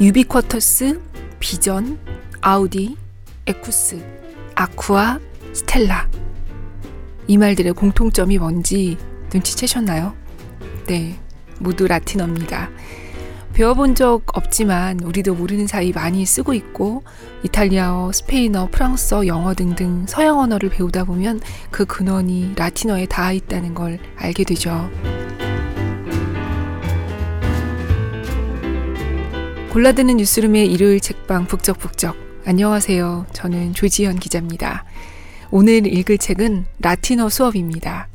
[0.00, 1.00] 유비쿼터스,
[1.40, 1.98] 비전,
[2.40, 2.96] 아우디,
[3.46, 4.00] 에쿠스,
[4.54, 5.18] aqua,
[5.52, 6.08] stella.
[7.26, 8.96] 이 말들의 공통점이 뭔지
[9.34, 10.14] 눈치채셨나요?
[10.86, 11.18] 네,
[11.58, 12.70] 모두 라틴어입니다.
[13.54, 17.02] 배워본 적 없지만 우리도 모르는 사이 많이 쓰고 있고
[17.42, 21.40] 이탈리아어, 스페인어, 프랑스어, 영어 등등 서양 언어를 배우다 보면
[21.72, 24.88] 그 근원이 라틴어에 닿아 있다는 걸 알게 되죠.
[29.70, 32.16] 골라드는 뉴스룸의 일요일 책방 북적북적.
[32.46, 33.26] 안녕하세요.
[33.34, 34.86] 저는 조지현 기자입니다.
[35.50, 38.08] 오늘 읽을 책은 라틴어 수업입니다.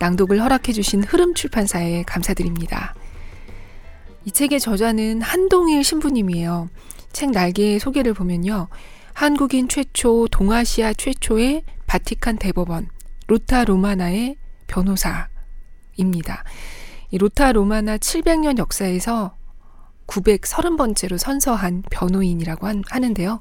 [0.00, 2.96] 낭독을 허락해주신 흐름 출판사에 감사드립니다.
[4.24, 6.68] 이 책의 저자는 한동일 신부님이에요.
[7.12, 8.66] 책 날개의 소개를 보면요.
[9.12, 12.88] 한국인 최초, 동아시아 최초의 바티칸 대법원,
[13.28, 16.42] 로타 로마나의 변호사입니다.
[17.12, 19.37] 이 로타 로마나 700년 역사에서
[20.08, 23.40] 930번째로 선서한 변호인이라고 한, 하는데요.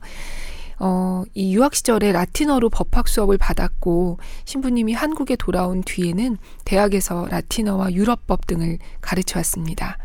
[0.79, 8.45] 어, 이 유학 시절에 라틴어로 법학 수업을 받았고 신부님이 한국에 돌아온 뒤에는 대학에서 라틴어와 유럽법
[8.45, 9.97] 등을 가르쳐 왔습니다.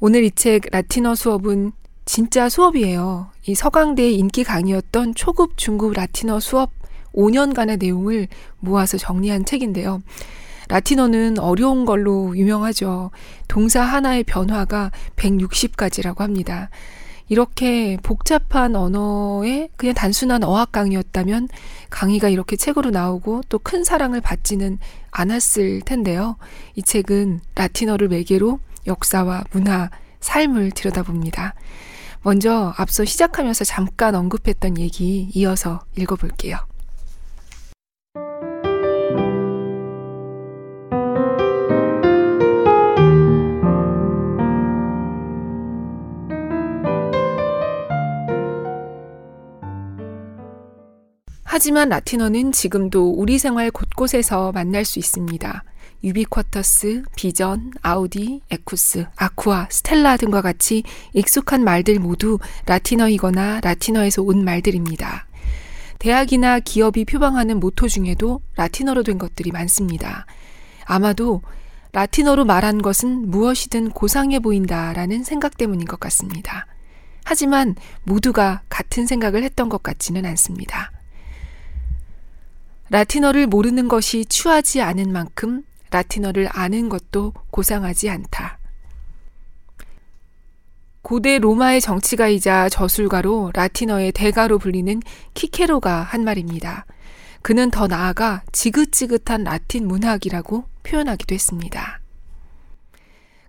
[0.00, 1.72] 오늘 이 책 라틴어 수업은
[2.04, 3.28] 진짜 수업이에요.
[3.46, 6.70] 이 서강대의 인기 강의였던 초급 중급 라틴어 수업
[7.14, 10.00] 5년간의 내용을 모아서 정리한 책인데요.
[10.68, 13.10] 라틴어는 어려운 걸로 유명하죠.
[13.48, 16.70] 동사 하나의 변화가 160가지라고 합니다.
[17.28, 21.48] 이렇게 복잡한 언어에 그냥 단순한 어학 강의였다면
[21.88, 24.78] 강의가 이렇게 책으로 나오고 또 큰 사랑을 받지는
[25.10, 26.36] 않았을 텐데요.
[26.74, 29.88] 이 책은 라틴어를 매개로 역사와 문화,
[30.20, 31.54] 삶을 들여다봅니다.
[32.22, 36.58] 먼저 앞서 시작하면서 잠깐 언급했던 얘기 이어서 읽어볼게요.
[51.52, 55.64] 하지만 라틴어는 지금도 우리 생활 곳곳에서 만날 수 있습니다.
[56.02, 65.26] 유비쿼터스, 비전, 아우디, 에쿠스, aqua, stella 등과 같이 익숙한 말들 모두 라틴어이거나 라틴어에서 온 말들입니다.
[65.98, 70.24] 대학이나 기업이 표방하는 모토 중에도 라틴어로 된 것들이 많습니다.
[70.86, 71.42] 아마도
[71.92, 76.64] 라틴어로 말한 것은 무엇이든 고상해 보인다라는 생각 때문인 것 같습니다.
[77.24, 77.74] 하지만
[78.04, 80.92] 모두가 같은 생각을 했던 것 같지는 않습니다.
[82.92, 88.58] 라틴어를 모르는 것이 추하지 않은 만큼 라틴어를 아는 것도 고상하지 않다.
[91.00, 95.00] 고대 로마의 정치가이자 저술가로 라틴어의 대가로 불리는
[95.32, 96.84] 키케로가 한 말입니다.
[97.40, 101.98] 그는 더 나아가 지긋지긋한 라틴 문학이라고 표현하기도 했습니다.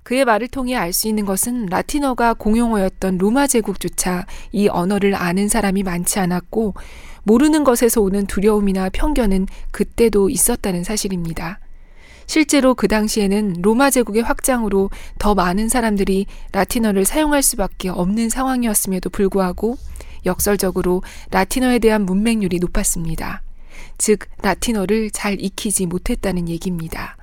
[0.04, 5.84] 그의 말을 통해 알 수 있는 것은 라틴어가 공용어였던 로마 제국조차 이 언어를 아는 사람이
[5.84, 6.76] 많지 않았고
[7.24, 11.60] 모르는 것에서 오는 두려움이나 편견은 그때도 있었다는 사실입니다.
[12.26, 14.90] 실제로 그 당시에는 로마 제국의 확장으로
[15.20, 19.78] 더 많은 사람들이 라틴어를 사용할 수밖에 없는 상황이었음에도 불구하고
[20.26, 23.42] 역설적으로 라틴어에 대한 문맹률이 높았습니다.
[23.98, 27.18] 즉, 라틴어를 잘 익히지 못했다는 얘기입니다.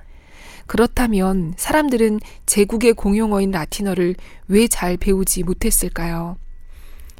[0.67, 4.15] 그렇다면 사람들은 제국의 공용어인 라틴어를
[4.47, 6.37] 왜 잘 배우지 못했을까요?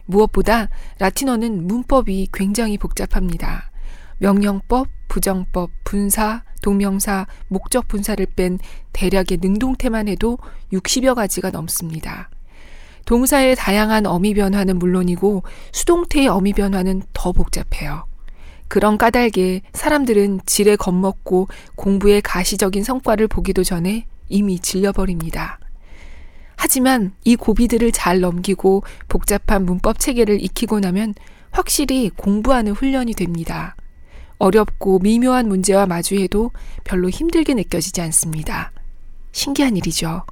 [0.06, 0.70] 무엇보다
[1.00, 3.72] 라틴어는 문법이 굉장히 복잡합니다.
[4.20, 8.60] 명령법, 부정법, 분사, 동명사, 목적 분사를 뺀
[8.94, 10.38] 대략의 능동태만 해도
[10.72, 12.30] 60여 가지가 넘습니다.
[13.06, 18.06] 동사의 다양한 어미 변화는 물론이고 수동태의 어미 변화는 더 복잡해요.
[18.68, 25.60] 그런 까닭에 사람들은 질에 겁먹고 공부의 가시적인 성과를 보기도 전에 이미 질려버립니다.
[26.64, 31.16] 하지만 이 고비들을 잘 넘기고 복잡한 문법 체계를 익히고 나면
[31.50, 33.76] 확실히 공부하는 훈련이 됩니다.
[34.38, 36.52] 어렵고 미묘한 문제와 마주해도
[36.84, 38.72] 별로 힘들게 느껴지지 않습니다.
[39.32, 40.24] 신기한 일이죠.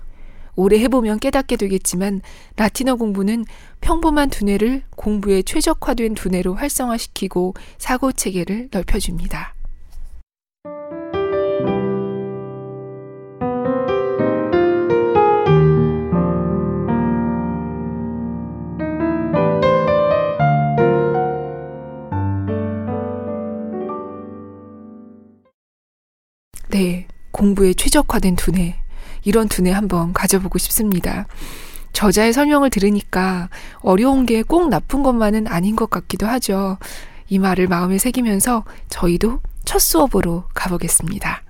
[0.55, 2.21] 오래 해보면 깨닫게 되겠지만
[2.57, 3.45] 라틴어 공부는
[3.81, 9.55] 평범한 두뇌를 공부에 최적화된 두뇌로 활성화시키고 사고 체계를 넓혀줍니다.
[26.69, 28.75] 네, 공부에 최적화된 두뇌.
[29.23, 31.27] 이런 두뇌 한번 가져보고 싶습니다.
[31.93, 33.49] 저자의 설명을 들으니까
[33.81, 36.77] 어려운 게 꼭 나쁜 것만은 아닌 것 같기도 하죠.
[37.27, 41.43] 이 말을 마음에 새기면서 저희도 첫 수업으로 가보겠습니다.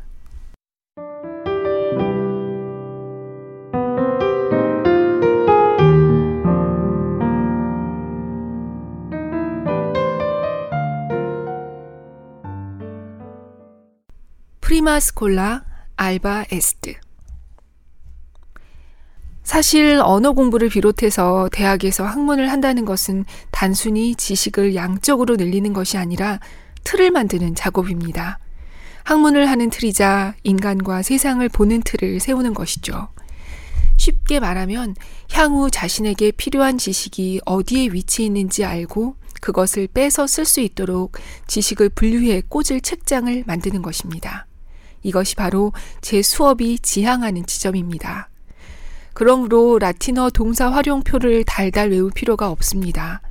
[14.80, 15.66] 프리마 스콜라
[15.98, 16.94] 알바 에스트
[19.44, 26.40] 사실 언어 공부를 비롯해서 대학에서 학문을 한다는 것은 단순히 지식을 양적으로 늘리는 것이 아니라
[26.86, 28.40] 틀을 만드는 작업입니다.
[29.04, 33.10] 학문을 하는 틀이자 인간과 세상을 보는 틀을 세우는 것이죠.
[33.98, 34.96] 쉽게 말하면
[35.34, 41.18] 향후 자신에게 필요한 지식이 어디에 위치해 있는지 알고 그것을 빼서 쓸 수 있도록
[41.48, 44.46] 지식을 분류해 꽂을 책장을 만드는 것입니다.
[45.04, 48.30] 이것이 바로 제 수업이 지향하는 지점입니다.
[49.14, 53.22] 그러므로 라틴어 동사 활용표를 달달 외울 필요가 없습니다.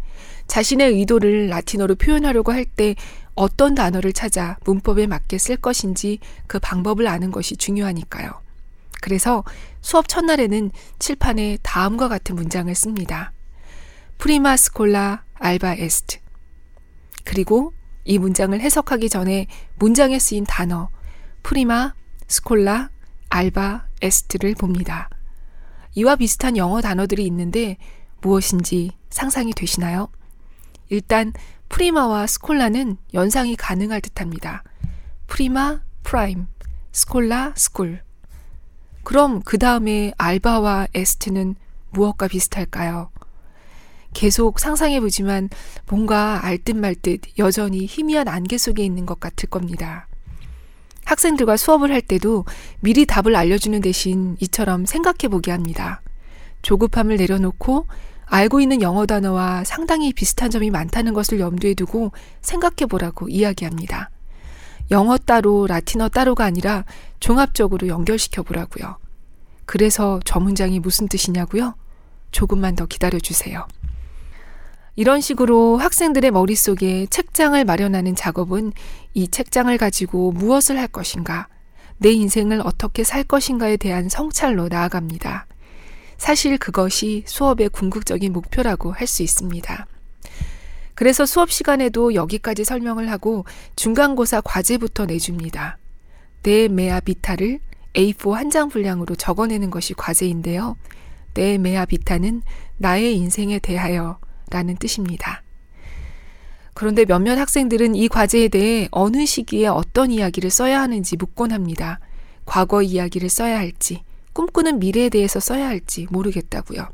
[0.47, 2.95] 자신의 의도를 라틴어로 표현하려고 할 때
[3.35, 6.19] 어떤 단어를 찾아 문법에 맞게 쓸 것인지
[6.49, 8.33] 그 방법을 아는 것이 중요하니까요.
[9.01, 9.45] 그래서
[9.81, 13.33] 수업 첫날에는 칠판에 다음과 같은 문장을 씁니다.
[14.19, 16.19] Prima schola alba est.
[17.25, 17.73] 그리고
[18.05, 20.89] 이 문장을 해석하기 전에 문장에 쓰인 단어
[21.49, 21.95] prima
[22.27, 22.91] schola
[23.31, 25.09] alba est를 봅니다.
[25.95, 27.79] 이와 비슷한 영어 단어들이 있는데
[28.21, 30.11] 무엇인지 상상이 되시나요?
[30.91, 31.33] 일단
[31.71, 34.63] prima와 schola는 연상이 가능할 듯합니다.
[35.27, 36.49] Prima, prime,
[36.93, 38.03] schola, school.
[39.03, 41.55] 그럼 그 다음에 alba와 est는
[41.93, 43.11] 무엇과 비슷할까요?
[44.13, 45.49] 계속 상상해 보지만
[45.89, 50.09] 뭔가 알듯 말듯 여전히 희미한 안개 속에 있는 것 같을 겁니다.
[51.09, 52.45] 학생들과 수업을 할 때도
[52.81, 56.03] 미리 답을 알려주는 대신 이처럼 생각해 보게 합니다.
[56.61, 57.87] 조급함을 내려놓고
[58.27, 62.13] 알고 있는 영어 단어와 상당히 비슷한 점이 많다는 것을 염두에 두고
[62.43, 64.11] 생각해 보라고 이야기합니다.
[64.91, 66.85] 영어 따로 라틴어 따로가 아니라
[67.21, 68.99] 종합적으로 연결시켜 보라고요.
[69.65, 71.75] 그래서 저 문장이 무슨 뜻이냐고요?
[72.33, 73.67] 조금만 더 기다려 주세요.
[74.99, 78.73] 이런 식으로 학생들의 머릿속에 책장을 마련하는 작업은
[79.15, 81.47] 이 책장을 가지고 무엇을 할 것인가,
[81.99, 85.47] 내 인생을 어떻게 살 것인가에 대한 성찰로 나아갑니다.
[86.17, 89.87] 사실 그것이 수업의 궁극적인 목표라고 할 수 있습니다.
[90.97, 93.45] 그래서 수업 시간에도 여기까지 설명을 하고
[93.77, 95.79] 중간고사 과제부터 내줍니다.
[96.43, 97.61] 내 메아 비타를
[97.95, 100.77] A4 한 장 분량으로 적어내는 것이 과제인데요.
[101.35, 102.43] 내 메아 비타는
[102.79, 104.19] 나의 인생에 대하여
[104.51, 105.43] 라는 뜻입니다.
[106.75, 111.99] 그런데 몇몇 학생들은 이 과제에 대해 어느 시기에 어떤 이야기를 써야 하는지 묻곤 합니다.
[112.47, 116.89] 과거 이야기를 써야 할지, 꿈꾸는 미래에 대해서 써야 할지 모르겠다고요.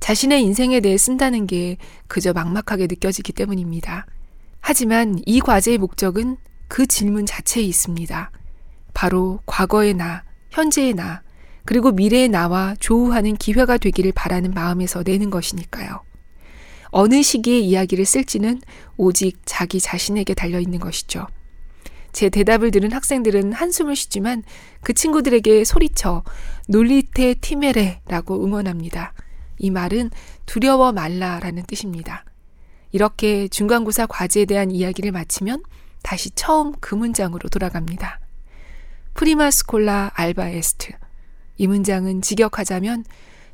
[0.00, 1.76] 자신의 인생에 대해 쓴다는 게
[2.08, 4.06] 그저 막막하게 느껴지기 때문입니다.
[4.60, 6.36] 하지만 이 과제의 목적은
[6.66, 8.30] 그 질문 자체에 있습니다.
[8.92, 11.22] 바로 과거의 나, 현재의 나,
[11.64, 16.02] 그리고 미래의 나와 조우하는 기회가 되기를 바라는 마음에서 내는 것이니까요.
[16.90, 18.60] 어느 시기에 이야기를 쓸지는
[18.96, 21.26] 오직 자기 자신에게 달려 있는 것이죠.
[22.12, 24.42] 제 대답을 들은 학생들은 한숨을 쉬지만
[24.82, 26.24] 그 친구들에게 소리쳐
[26.68, 29.14] 놀리테 티메레라고 응원합니다.
[29.58, 30.10] 이 말은
[30.46, 32.24] 두려워 말라라는 뜻입니다.
[32.92, 35.62] 이렇게 중간고사 과제에 대한 이야기를 마치면
[36.02, 38.20] 다시 처음 그 문장으로 돌아갑니다.
[39.14, 40.92] 프리마 스콜라 알바 에스트.
[41.58, 43.04] 이 문장은 직역하자면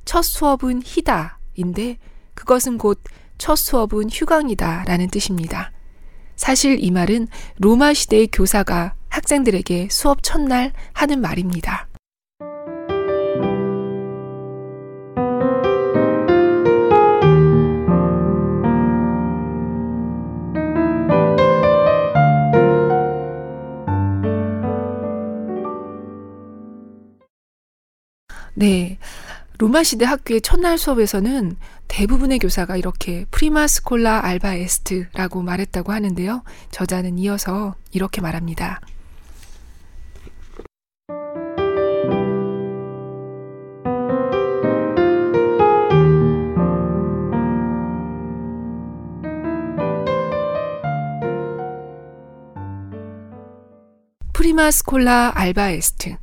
[0.05, 1.99] 첫 수업은 희다인데
[2.35, 3.03] 그것은 곧
[3.39, 5.73] 첫 수업은 휴강이다 라는 뜻입니다.
[6.37, 7.29] 사실 이 말은
[7.59, 11.89] 로마 시대의 교사가 학생들에게 수업 첫날 하는 말입니다.
[28.55, 28.99] 네.
[29.59, 31.57] 로마 시대 학교의 첫날 수업에서는
[31.89, 36.43] 대부분의 교사가 이렇게 프리마 스콜라 알바 에스트라고 말했다고 하는데요.
[36.71, 38.81] 저자는 이어서 이렇게 말합니다.
[54.35, 56.17] 프리마 스콜라 알바 에스트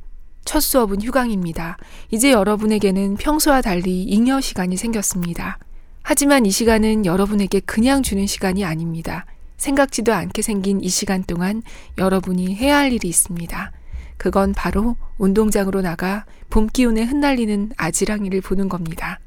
[0.44, 1.76] 첫 수업은 휴강입니다.
[2.10, 5.58] 이제 여러분에게는 평소와 달리 잉여 시간이 생겼습니다.
[6.02, 9.24] 하지만 이 시간은 여러분에게 그냥 주는 시간이 아닙니다.
[9.56, 11.62] 생각지도 않게 생긴 이 시간 동안
[11.96, 13.72] 여러분이 해야 할 일이 있습니다.
[14.16, 19.20] 그건 바로 운동장으로 나가 봄 기운에 흩날리는 아지랑이를 보는 겁니다.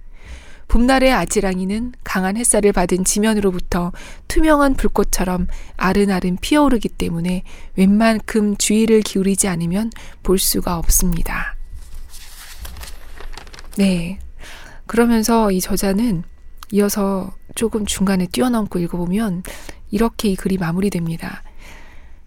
[0.68, 3.92] 봄날의 아지랑이는 강한 햇살을 받은 지면으로부터
[4.28, 5.48] 투명한 불꽃처럼
[5.78, 7.44] 아른아른 피어오르기 때문에
[7.76, 9.92] 웬만큼 주의를 기울이지 않으면
[10.24, 11.56] 볼 수가 없습니다.
[13.78, 14.20] 네.
[14.86, 16.24] 그러면서 이 저자는
[16.72, 19.44] 이어서 조금 중간에 뛰어넘고 읽어보면
[19.92, 21.44] 이렇게 이 글이 마무리됩니다.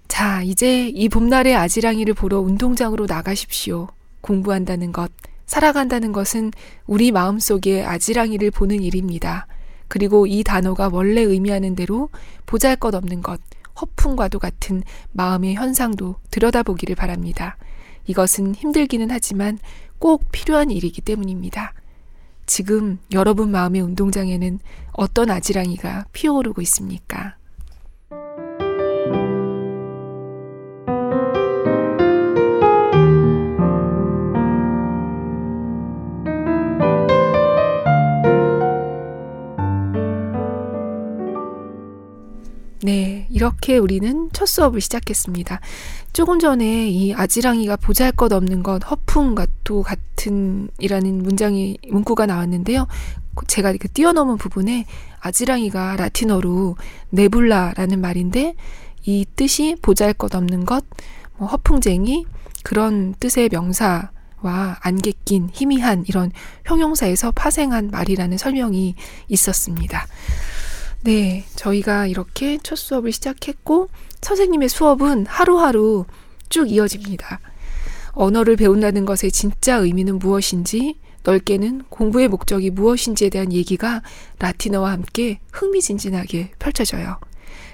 [0.09, 3.89] 자, 이제 이 봄날의 아지랑이를 보러 운동장으로 나가십시오.
[4.21, 5.11] 공부한다는 것,
[5.51, 6.53] 살아간다는 것은
[6.87, 9.49] 우리 마음 속에 아지랑이를 보는 일입니다.
[9.89, 12.09] 그리고 이 단어가 원래 의미하는 대로
[12.47, 13.41] 보잘 것 없는 것,
[13.81, 17.57] 허풍과도 같은 마음의 현상도 들여다보기를 바랍니다.
[18.07, 19.59] 이것은 힘들기는 하지만
[19.99, 21.75] 꼭 필요한 일이기 때문입니다.
[22.47, 24.61] 지금 여러분 마음의 운동장에는
[24.93, 27.35] 어떤 아지랑이가 피어오르고 있습니까?
[42.83, 45.61] 네, 이렇게 우리는 첫 수업을 시작했습니다.
[46.15, 52.87] 조금 전에 이 아지랑이가 보잘 것 없는 것, 허풍과도 같은 이라는 문장이, 문구가 나왔는데요.
[53.47, 54.87] 제가 그 뛰어넘은 부분에
[55.21, 56.77] 아지랑이가 라틴어로
[57.11, 58.55] 네불라라는 말인데
[59.05, 60.85] 이 뜻이 보잘 것 없는 것,
[61.37, 62.25] 뭐 허풍쟁이,
[62.63, 64.11] 그런 뜻의 명사,
[64.43, 66.33] 와 안개 낀 희미한 이런
[66.65, 68.95] 형용사에서 파생한 말이라는 설명이
[69.29, 70.07] 있었습니다.
[71.03, 73.89] 네, 저희가 이렇게 첫 수업을 시작했고,
[74.21, 76.05] 선생님의 수업은 하루하루
[76.51, 77.41] 쭉 이어집니다.
[78.13, 84.03] 언어를 배운다는 것의 진짜 의미는 무엇인지, 넓게는 공부의 목적이 무엇인지에 대한 얘기가
[84.39, 87.19] 라틴어와 함께 흥미진진하게 펼쳐져요.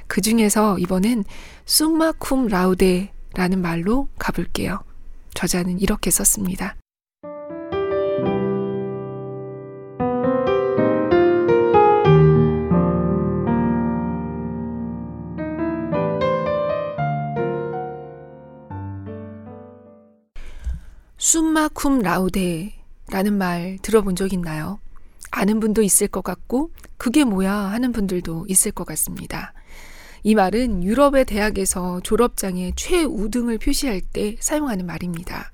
[0.06, 1.24] 그 중에서 이번엔
[1.64, 4.80] 숨마쿰 라우데라는 말로 가볼게요.
[5.34, 6.76] 저자는 이렇게 썼습니다.
[21.18, 24.78] 숨마 쿰 라우데라는 말 들어본 적 있나요?
[25.30, 29.54] 아는 분도 있을 것 같고 그게 뭐야 하는 분들도 있을 것 같습니다.
[30.22, 35.50] 이 말은 유럽의 대학에서 졸업장에 최우등을 표시할 때 사용하는 말입니다.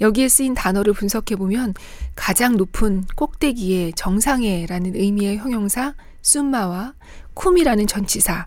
[0.00, 1.74] 여기에 쓰인 단어를 분석해 보면
[2.14, 6.94] 가장 높은 꼭대기의 정상에라는 의미의 형용사 숨마와
[7.34, 8.46] 쿰이라는 전치사,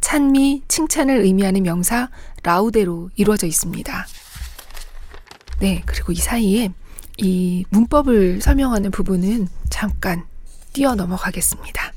[0.00, 2.10] 찬미, 칭찬을 의미하는 명사
[2.42, 4.06] 라우데로 이루어져 있습니다.
[5.60, 6.70] 네, 그리고 이 사이에
[7.18, 10.24] 이 문법을 설명하는 부분은 잠깐
[10.72, 11.92] 뛰어 넘어가겠습니다.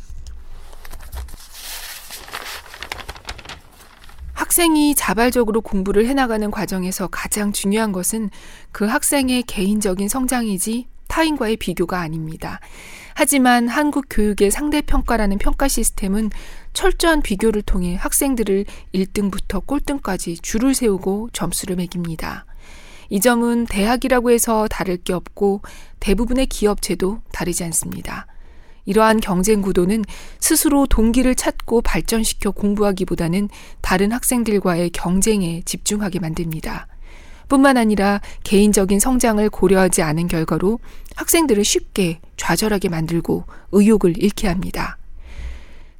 [4.33, 8.29] 학생이 자발적으로 공부를 해나가는 과정에서 가장 중요한 것은
[8.73, 12.59] 그 학생의 개인적인 성장이지 타인과의 비교가 아닙니다.
[13.15, 16.31] 하지만 한국 교육의 상대평가라는 평가 시스템은
[16.73, 22.45] 철저한 비교를 통해 학생들을 1등부터 꼴등까지 줄을 세우고 점수를 매깁니다.
[23.13, 25.61] 이 점은 대학이라고 해서 다를 게 없고
[25.99, 28.25] 대부분의 기업체도 다르지 않습니다.
[28.85, 30.03] 이러한 경쟁 구도는
[30.39, 33.49] 스스로 동기를 찾고 발전시켜 공부하기보다는
[33.81, 36.87] 다른 학생들과의 경쟁에 집중하게 만듭니다.
[37.49, 40.79] 뿐만 아니라 개인적인 성장을 고려하지 않은 결과로
[41.15, 43.43] 학생들을 쉽게 좌절하게 만들고
[43.73, 44.97] 의욕을 잃게 합니다.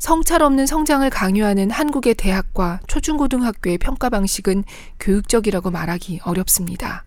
[0.03, 4.65] 성찰 없는 성장을 강요하는 한국의 대학과 초중고등학교의 평가 방식은
[5.00, 7.05] 교육적이라고 말하기 어렵습니다.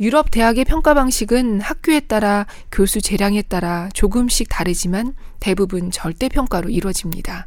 [0.00, 7.46] 유럽 대학의 평가 방식은 학교에 따라 교수 재량에 따라 조금씩 다르지만 대부분 절대 평가로 이루어집니다.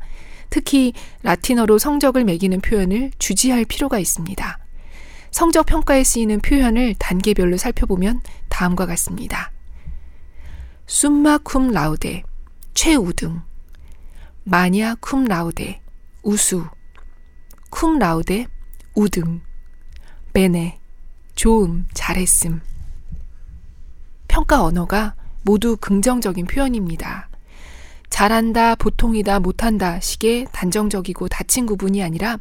[0.49, 4.59] 특히 라틴어로 성적을 매기는 표현을 주지할 필요가 있습니다.
[5.31, 9.51] 성적 평가에 쓰이는 표현을 단계별로 살펴보면 다음과 같습니다.
[10.87, 12.23] 숨마 쿰 라우데
[12.73, 13.50] 최우등
[14.43, 15.81] 마니아 쿰 라우데
[16.23, 16.65] 우수
[17.69, 18.47] 쿰 라우데
[18.95, 19.41] 우등
[20.33, 20.79] 베네
[21.35, 22.61] 좋음 잘했음
[24.27, 27.29] 평가 언어가 모두 긍정적인 표현입니다.
[28.09, 32.37] 잘한다, 보통이다, 못한다 식의 단정적이고 닫힌 구분이 아니라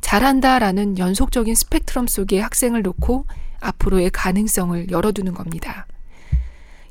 [0.00, 3.26] 잘한다라는 연속적인 스펙트럼 속에 학생을 놓고
[3.60, 5.86] 앞으로의 가능성을 열어두는 겁니다.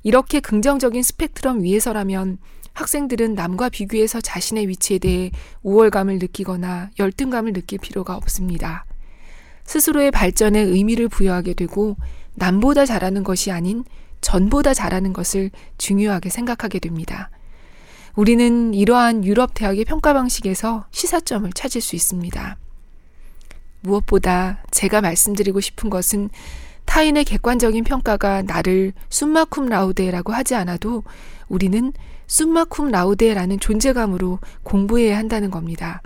[0.04, 2.38] 이렇게 긍정적인 스펙트럼 위에서라면
[2.78, 5.32] 학생들은 남과 비교해서 자신의 위치에 대해
[5.64, 8.86] 우월감을 느끼거나 열등감을 느낄 필요가 없습니다.
[9.66, 11.98] 스스로의 발전에 의미를 부여하게 되고
[12.36, 13.84] 남보다 잘하는 것이 아닌
[14.22, 17.32] 전보다 잘하는 것을 중요하게 생각하게 됩니다.
[18.16, 22.58] 우리는 이러한 유럽 대학의 평가 방식에서 시사점을 찾을 수 있습니다.
[23.82, 26.30] 무엇보다 제가 말씀드리고 싶은 것은
[26.86, 31.04] 타인의 객관적인 평가가 나를 숨마쿰 라우데라고 하지 않아도
[31.48, 31.92] 우리는
[32.28, 36.02] 숨마쿰 라우데라는 존재감으로 공부해야 한다는 겁니다.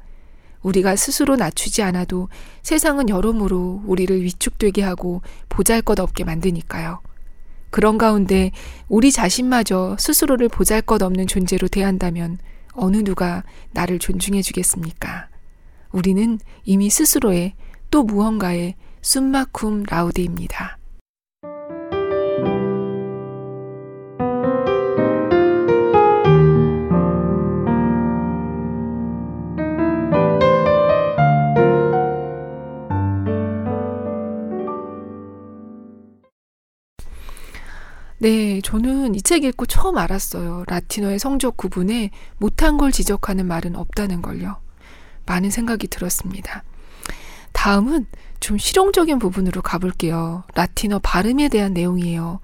[0.61, 2.29] 우리가 스스로 낮추지 않아도
[2.61, 7.01] 세상은 여러모로 우리를 위축되게 하고 보잘 것 없게 만드니까요.
[7.71, 8.51] 그런 가운데
[8.87, 12.37] 우리 자신마저 스스로를 보잘 것 없는 존재로 대한다면
[12.73, 15.29] 어느 누가 나를 존중해 주겠습니까?
[15.91, 17.53] 우리는 이미 스스로의
[17.89, 20.80] 또 무언가의 숨마쿰 라우데입니다.
[38.21, 40.63] 네, 저는 이 책 읽고 처음 알았어요.
[40.67, 44.57] 라틴어의 성적 구분에 못한 걸 지적하는 말은 없다는 걸요.
[45.25, 46.63] 많은 생각이 들었습니다.
[47.53, 48.05] 다음은
[48.39, 50.43] 좀 실용적인 부분으로 가볼게요.
[50.53, 52.41] 라틴어 발음에 대한 내용이에요.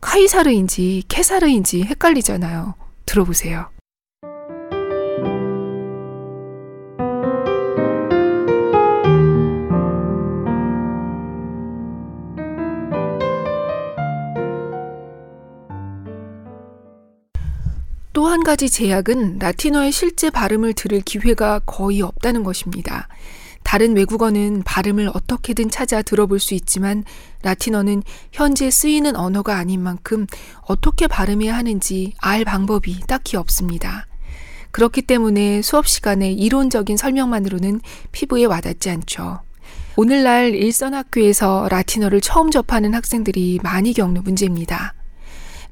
[0.00, 2.74] 카이사르인지 케사르인지 헷갈리잖아요.
[3.06, 3.68] 들어보세요.
[18.46, 23.08] 가지 제약은 라틴어의 실제 발음을 들을 기회가 거의 없다는 것입니다.
[23.64, 27.02] 다른 외국어는 발음을 어떻게든 찾아 들어볼 수 있지만
[27.42, 30.28] 라틴어는 현재 쓰이는 언어가 아닌 만큼
[30.60, 34.06] 어떻게 발음해야 하는지 알 방법이 딱히 없습니다.
[34.70, 37.80] 그렇기 때문에 수업 시간에 이론적인 설명만으로는
[38.12, 39.40] 피부에 와닿지 않죠.
[39.96, 44.94] 오늘날 일선 학교에서 라틴어를 처음 접하는 학생들이 많이 겪는 문제입니다.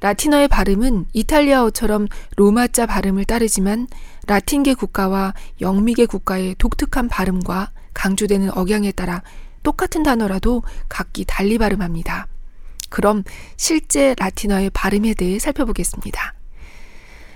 [0.01, 3.87] 라틴어의 발음은 이탈리아어처럼 로마자 발음을 따르지만
[4.27, 9.23] 라틴계 국가와 영미계 국가의 독특한 발음과 강조되는 억양에 따라
[9.63, 12.27] 똑같은 단어라도 각기 달리 발음합니다.
[12.89, 13.23] 그럼
[13.57, 16.33] 실제 라틴어의 발음에 대해 살펴보겠습니다.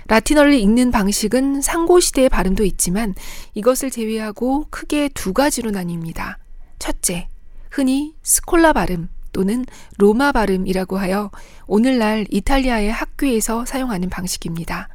[0.06, 3.14] 라틴어를 읽는 방식은 상고시대의 발음도 있지만
[3.54, 6.36] 이것을 제외하고 크게 두 가지로 나뉩니다.
[6.78, 7.28] 첫째,
[7.70, 9.64] 흔히 스콜라 발음, 또는
[9.98, 11.30] 로마 발음이라고 하여
[11.66, 14.88] 오늘날 이탈리아의 학교에서 사용하는 방식입니다.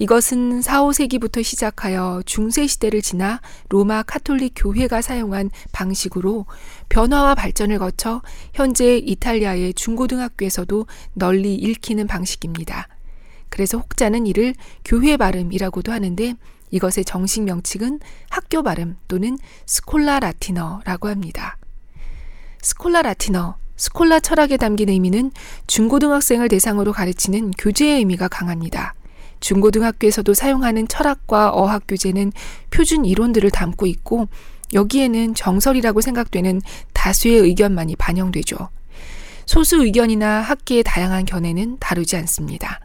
[0.00, 6.46] 이것은 4, 5세기부터 시작하여 중세 시대를 지나 로마 카톨릭 교회가 사용한 방식으로
[6.88, 8.22] 변화와 발전을 거쳐
[8.54, 12.88] 현재 이탈리아의 중고등학교에서도 널리 읽히는 방식입니다.
[13.50, 14.54] 그래서 혹자는 이를
[14.86, 16.34] 교회 발음이라고도 하는데
[16.70, 21.58] 이것의 정식 명칭은 학교 발음 또는 스콜라 라티너라고 합니다.
[22.62, 25.30] 스콜라 라티너, 스콜라 철학에 담긴 의미는
[25.66, 28.94] 중고등학생을 대상으로 가르치는 교재의 의미가 강합니다.
[29.40, 32.32] 중고등학교에서도 사용하는 철학과 어학 교재는
[32.70, 34.28] 표준 이론들을 담고 있고
[34.74, 36.60] 여기에는 정설이라고 생각되는
[36.92, 38.68] 다수의 의견만이 반영되죠.
[39.46, 42.80] 소수 의견이나 학계의 다양한 견해는 다루지 않습니다.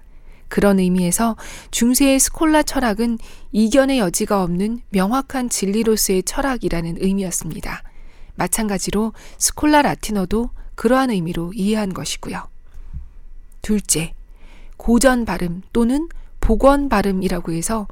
[0.48, 1.36] 그런 의미에서
[1.72, 3.18] 중세의 스콜라 철학은
[3.52, 7.84] 이견의 여지가 없는 명확한 진리로서의 철학이라는 의미였습니다.
[8.36, 12.48] 마찬가지로 스콜라 라틴어도 그러한 의미로 이해한 것이고요.
[13.62, 14.14] 둘째,
[14.78, 16.10] 고전 발음 또는
[16.42, 17.88] 복원 발음이라고 해서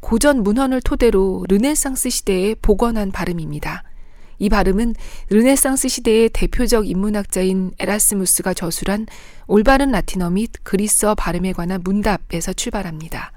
[0.00, 3.82] 고전 문헌을 토대로 르네상스 시대에 복원한 발음입니다.
[4.38, 4.94] 이 발음은
[5.30, 9.06] 르네상스 시대의 대표적 인문학자인 에라스무스가 저술한
[9.48, 13.32] 올바른 라틴어 및 그리스어 발음에 관한 문답에서 출발합니다.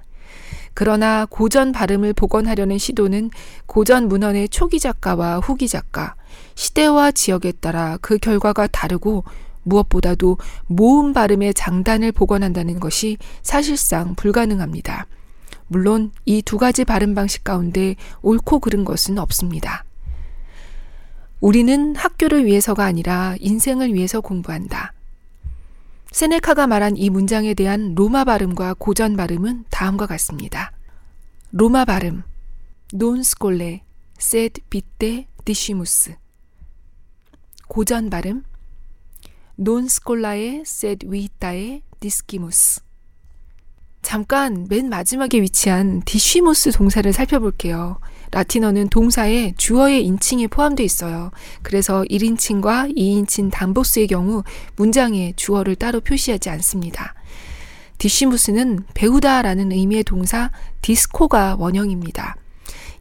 [0.74, 3.32] 그러나 고전 발음을 복원하려는 시도는
[3.65, 6.15] 고전 문헌의 초기 작가와 후기 작가,
[6.56, 9.24] 시대와 지역에 따라 그 결과가 다르고
[9.63, 15.08] 무엇보다도 모음 발음의 장단을 복원한다는 것이 사실상 불가능합니다.
[15.67, 19.86] 물론 이 두 가지 발음 방식 가운데 옳고 그른 것은 없습니다.
[21.39, 24.94] 우리는 학교를 위해서가 아니라 인생을 위해서 공부한다.
[26.12, 30.74] 세네카가 말한 이 문장에 대한 로마 발음과 고전 발음은 다음과 같습니다.
[31.52, 32.24] 로마 발음
[32.94, 33.84] Non scholae
[34.17, 36.15] sed vitae discimus
[37.72, 38.44] 고전 발음
[39.56, 42.82] Non scholae sed vitae discimus
[44.02, 48.02] 잠깐 맨 마지막에 위치한 discimus 동사를 살펴볼게요.
[48.32, 51.32] 라틴어는 동사에 주어의 인칭이 포함되어 있어요.
[51.62, 54.44] 그래서 1인칭과 2인칭 단복수의 경우
[54.76, 57.14] 문장에 주어를 따로 표시하지 않습니다.
[58.00, 62.36] Discimus는 배우다라는 의미의 동사 disco가 원형입니다.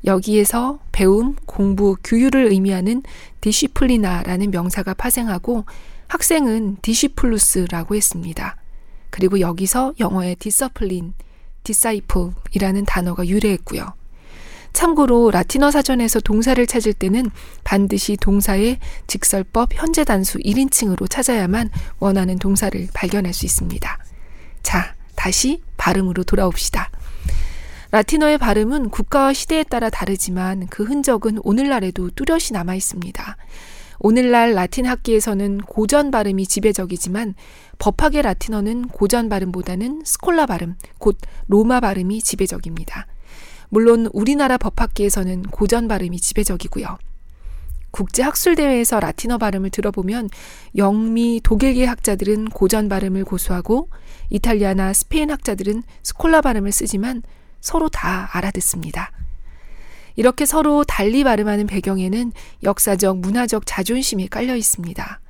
[0.04, 3.02] 여기에서 배움, 공부, 규율을 의미하는
[3.40, 5.64] disciplina라는 명사가 파생하고
[6.08, 8.56] 학생은 discipulus라고 했습니다.
[9.10, 11.14] 그리고 여기서 영어의 discipline,
[11.64, 13.94] disciple이라는 단어가 유래했고요.
[14.72, 17.30] 참고로 라틴어 사전에서 동사를 찾을 때는
[17.64, 23.98] 반드시 동사의 직설법 현재 단수 1인칭으로 찾아야만 원하는 동사를 발견할 수 있습니다.
[24.62, 26.90] 자, 다시 발음으로 돌아옵시다.
[27.92, 33.36] 라틴어의 발음은 국가와 시대에 따라 다르지만 그 흔적은 오늘날에도 뚜렷이 남아 있습니다.
[33.98, 37.34] 오늘날 라틴 학계에서는 고전 발음이 지배적이지만
[37.78, 43.06] 법학의 라틴어는 고전 발음보다는 스콜라 발음, 곧 로마 발음이 지배적입니다.
[43.68, 46.96] 물론 우리나라 법학계에서는 고전 발음이 지배적이고요.
[47.90, 50.30] 국제 학술 대회에서 라틴어 발음을 들어보면
[50.76, 53.88] 영미 독일계 학자들은 고전 발음을 고수하고
[54.30, 57.22] 이탈리아나 스페인 학자들은 스콜라 발음을 쓰지만
[57.60, 59.12] 서로 다 알아듣습니다.
[60.16, 65.20] 이렇게 서로 달리 발음하는 배경에는 역사적, 문화적 자존심이 깔려 있습니다.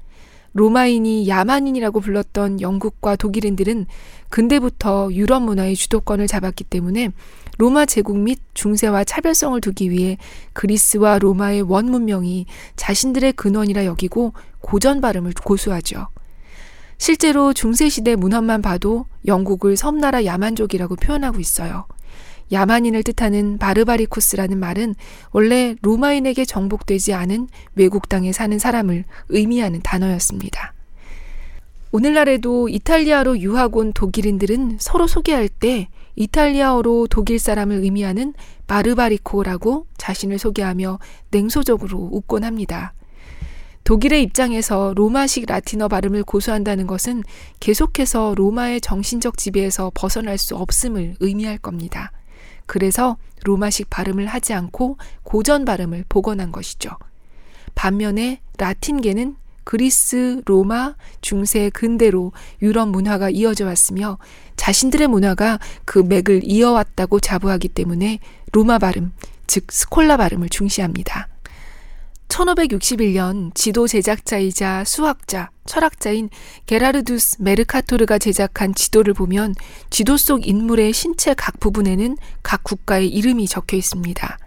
[0.53, 3.87] 로마인이 야만인이라고 불렀던 영국과 독일인들은
[4.31, 7.11] 근대부터 유럽 문화의 주도권을 잡았기 때문에
[7.59, 10.17] 로마 제국 및 중세와 차별성을 두기 위해
[10.53, 16.09] 그리스와 로마의 원 문명이 자신들의 근원이라 여기고 고전 발음을 고수하죠.
[16.99, 21.87] 실제로 중세시대 문헌만 봐도 영국을 섬나라 야만족이라고 표현하고 있어요.
[22.53, 24.95] 야만인을 뜻하는 바르바리코스라는 말은
[25.31, 30.75] 원래 로마인에게 정복되지 않은 외국 땅에 사는 사람을 의미하는 단어였습니다.
[31.93, 38.35] 오늘날에도 이탈리아로 유학 온 독일인들은 서로 소개할 때 이탈리아어로 독일 사람을 의미하는
[38.67, 40.99] 바르바리코라고 자신을 소개하며
[41.31, 42.95] 냉소적으로 웃곤 합니다.
[43.85, 47.25] 독일의 입장에서 로마식 라틴어 발음을 고수한다는 것은
[47.59, 52.13] 계속해서 로마의 정신적 지배에서 벗어날 수 없음을 의미할 겁니다.
[52.71, 56.91] 그래서 로마식 발음을 하지 않고 고전 발음을 복원한 것이죠.
[57.75, 62.31] 반면에 라틴계는 그리스, 로마, 중세, 근대로
[62.63, 64.19] 유럽 문화가 이어져 왔으며
[64.55, 68.21] 자신들의 문화가 그 맥을 이어왔다고 자부하기 때문에
[68.53, 69.15] 로마 발음,
[69.49, 71.27] 즉 스콜라 발음을 중시합니다.
[72.31, 76.31] 1561년 지도 제작자이자 수학자, 철학자인
[76.67, 79.55] 게라르두스 메르카토르가 제작한 지도를 보면
[79.91, 84.39] 지도 속 인물의 신체 각 부분에는 각 국가의 이름이 적혀 있습니다.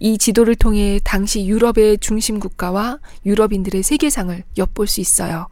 [0.00, 5.48] 이 지도를 통해 당시 유럽의 중심 국가와 유럽인들의 세계상을 엿볼 수 있어요.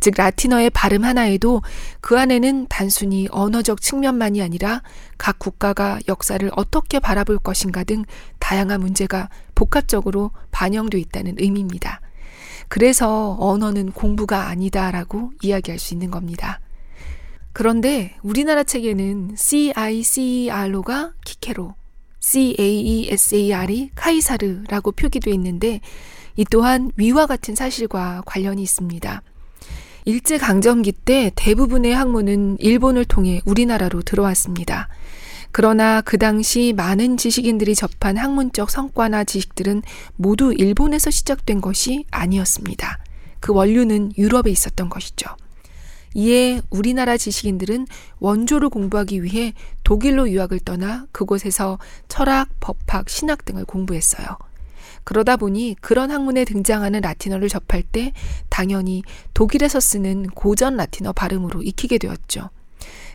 [0.00, 1.62] 즉 라틴어의 발음 하나에도
[2.00, 4.82] 그 안에는 단순히 언어적 측면만이 아니라
[5.16, 8.04] 각 국가가 역사를 어떻게 바라볼 것인가 등
[8.38, 12.00] 다양한 문제가 복합적으로 반영돼 있다는 의미입니다.
[12.68, 16.60] 그래서 언어는 공부가 아니다라고 이야기할 수 있는 겁니다.
[17.52, 21.74] 그런데 우리나라 책에는 CICER로가 키케로,
[22.20, 25.80] CAESAR이 카이사르라고 표기되어 있는데
[26.36, 29.22] 이 또한 위와 같은 사실과 관련이 있습니다.
[30.08, 34.88] 일제강점기 때 대부분의 학문은 일본을 통해 우리나라로 들어왔습니다.
[35.52, 39.82] 그러나 그 당시 많은 지식인들이 접한 학문적 성과나 지식들은
[40.16, 42.98] 모두 일본에서 시작된 것이 아니었습니다.
[43.40, 45.28] 그 원류는 유럽에 있었던 것이죠.
[46.14, 47.86] 이에 우리나라 지식인들은
[48.18, 49.52] 원조를 공부하기 위해
[49.84, 54.38] 독일로 유학을 떠나 그곳에서 철학, 법학, 신학 등을 공부했어요.
[55.08, 58.12] 그러다 보니 그런 학문에 등장하는 라틴어를 접할 때
[58.50, 62.50] 당연히 독일에서 쓰는 고전 라틴어 발음으로 익히게 되었죠.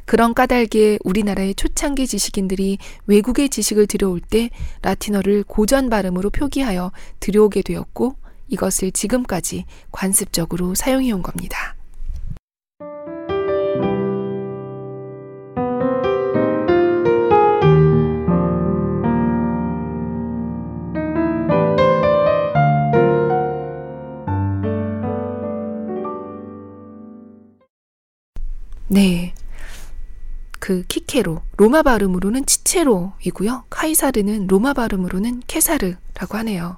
[0.04, 4.50] 그런 까닭에 우리나라의 초창기 지식인들이 외국의 지식을 들여올 때
[4.82, 8.16] 라틴어를 고전 발음으로 표기하여 들여오게 되었고
[8.48, 11.76] 이것을 지금까지 관습적으로 사용해 온 겁니다.
[28.94, 29.34] 네.
[30.60, 33.64] 그 키케로, 로마 발음으로는 치체로이고요.
[33.72, 36.78] 카이사르는 로마 발음으로는 케사르라고 하네요.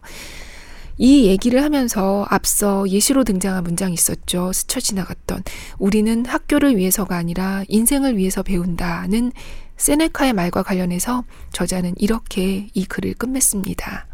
[0.98, 4.54] 이 얘기를 하면서 앞서 예시로 등장한 문장이 있었죠.
[4.54, 5.44] 스쳐 지나갔던
[5.78, 9.34] 우리는 학교를 위해서가 아니라 인생을 위해서 배운다는
[9.76, 14.08] 세네카의 말과 관련해서 저자는 이렇게 이 글을 끝맺습니다.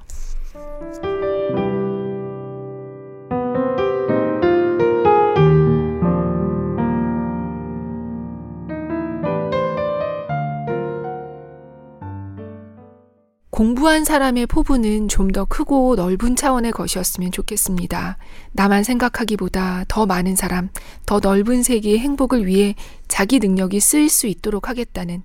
[13.61, 18.17] 공부한 사람의 포부는 좀 더 크고 넓은 차원의 것이었으면 좋겠습니다.
[18.53, 20.69] 나만 생각하기보다 더 많은 사람,
[21.05, 22.73] 더 넓은 세계의 행복을 위해
[23.07, 25.21] 자기 능력이 쓰일 수 있도록 하겠다는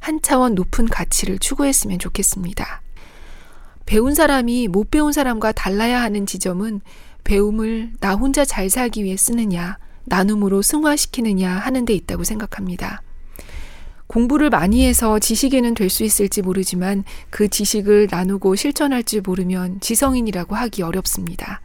[0.00, 2.82] 한 차원 높은 가치를 추구했으면 좋겠습니다.
[3.86, 6.82] 배운 사람이 못 배운 사람과 달라야 하는 지점은
[7.24, 13.00] 배움을 나 혼자 잘 살기 위해 쓰느냐, 나눔으로 승화시키느냐 하는 데 있다고 생각합니다.
[14.08, 20.82] 공부를 많이 해서 지식인은 될 수 있을지 모르지만 그 지식을 나누고 실천할지 모르면 지성인이라고 하기
[20.82, 21.62] 어렵습니다.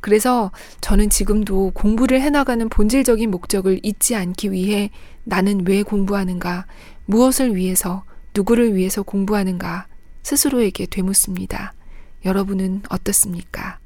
[0.00, 4.90] 그래서 저는 지금도 공부를 해나가는 본질적인 목적을 잊지 않기 위해
[5.24, 6.66] 나는 왜 공부하는가,
[7.06, 8.04] 무엇을 위해서,
[8.34, 9.86] 누구를 위해서 공부하는가
[10.22, 11.72] 스스로에게 되묻습니다.
[12.24, 13.78] 여러분은 어떻습니까?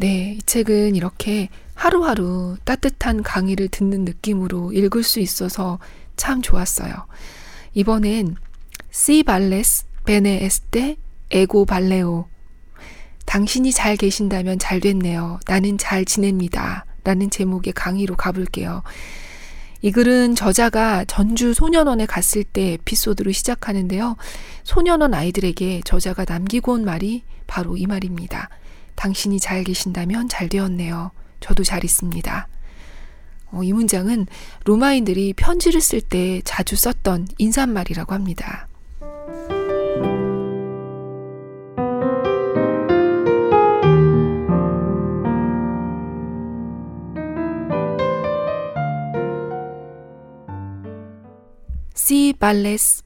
[0.00, 5.80] 네, 이 책은 이렇게 하루하루 따뜻한 강의를 듣는 느낌으로 읽을 수 있어서
[6.16, 6.92] 참 좋았어요.
[7.74, 8.36] 이번엔
[8.92, 10.98] 시 발레스 베네 에스테
[11.32, 12.28] 에고 발레오
[13.26, 15.40] 당신이 잘 계신다면 잘 됐네요.
[15.48, 16.86] 나는 잘 지냅니다.
[17.02, 18.84] 라는 제목의 강의로 가볼게요.
[19.82, 24.16] 이 글은 저자가 전주 소년원에 갔을 때 에피소드로 시작하는데요.
[24.62, 28.48] 소년원 아이들에게 저자가 남기고 온 말이 바로 이 말입니다.
[28.98, 31.12] 당신이 잘 계신다면 잘 되었네요.
[31.38, 32.48] 저도 잘 있습니다.
[33.52, 34.26] 어, 이 문장은
[34.64, 38.66] 로마인들이 편지를 쓸 때 자주 썼던 인사말이라고 합니다.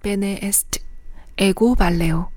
[0.02, 0.80] 베네 에스트
[1.38, 2.28] 에고 발레오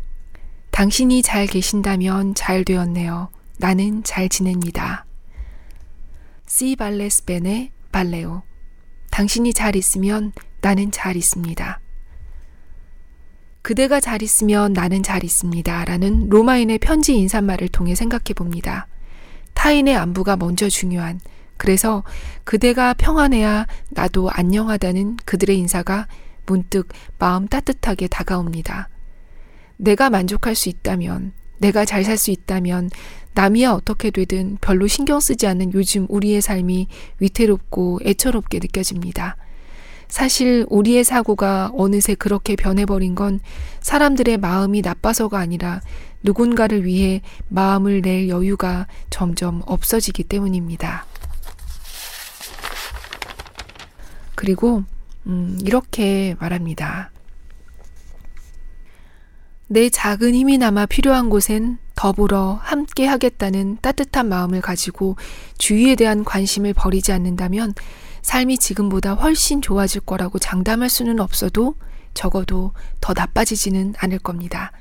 [0.72, 3.35] 당신이 잘 계신다면 잘 되었네요.
[3.58, 5.06] 나는 잘 지냅니다.
[6.48, 8.44] 시 발레스 베네 발레오
[9.12, 11.80] 당신이 잘 있으면 나는 잘 있습니다.
[13.62, 15.86] 그대가 잘 있으면 나는 잘 있습니다.
[15.86, 18.88] 라는 로마인의 편지 인사말을 통해 생각해 봅니다.
[19.56, 21.20] 타인의 안부가 먼저 중요한,
[21.58, 22.04] 그래서
[22.44, 26.08] 그대가 평안해야 나도 안녕하다는 그들의 인사가
[26.46, 28.90] 문득 마음 따뜻하게 다가옵니다.
[29.78, 32.90] 내가 만족할 수 있다면, 내가 잘 살 수 있다면,
[33.36, 36.88] 남이야 어떻게 되든 별로 신경 쓰지 않는 요즘 우리의 삶이
[37.20, 39.36] 위태롭고 애처롭게 느껴집니다.
[40.08, 43.42] 사실 우리의 사고가 어느새 그렇게 변해버린 건
[43.82, 45.82] 사람들의 마음이 나빠서가 아니라
[46.24, 51.06] 누군가를 위해 마음을 낼 여유가 점점 없어지기 때문입니다.
[54.36, 54.84] 그리고
[55.28, 57.12] 음, 이렇게 말합니다.
[59.68, 65.16] 내 작은 힘이나마 필요한 곳엔 더불어 함께 하겠다는 따뜻한 마음을 가지고
[65.58, 67.74] 주위에 대한 관심을 버리지 않는다면
[68.22, 71.76] 삶이 지금보다 훨씬 좋아질 거라고 장담할 수는 없어도
[72.14, 74.72] 적어도 더 나빠지지는 않을 겁니다.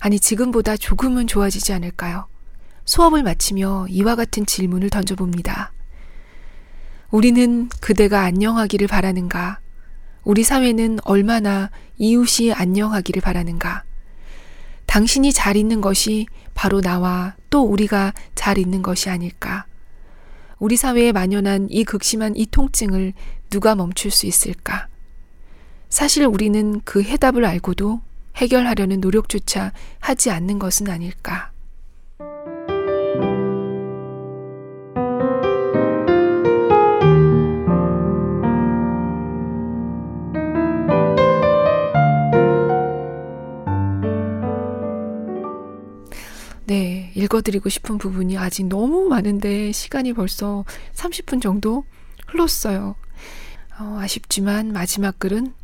[0.00, 2.26] 아니, 지금보다 조금은 좋아지지 않을까요?
[2.84, 5.72] 수업을 마치며 이와 같은 질문을 던져봅니다.
[7.10, 9.60] 우리는 그대가 안녕하기를 바라는가?
[10.24, 13.84] 우리 사회는 얼마나 이웃이 안녕하기를 바라는가?
[14.92, 19.64] 당신이 잘 있는 것이 바로 나와 또 우리가 잘 있는 것이 아닐까?
[20.58, 23.14] 우리 사회에 만연한 이 극심한 이 통증을
[23.48, 24.88] 누가 멈출 수 있을까?
[25.88, 28.02] 사실 우리는 그 해답을 알고도
[28.36, 31.51] 해결하려는 노력조차 하지 않는 것은 아닐까?
[47.22, 51.84] 읽어드리고 싶은 부분이 아직 너무 많은데 시간이 벌써 30분 정도
[52.26, 52.94] 흘렀어요.
[53.78, 55.54] 어, 아쉽지만 마지막 글은